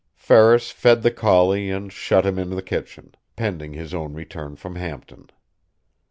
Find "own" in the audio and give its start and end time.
3.93-4.15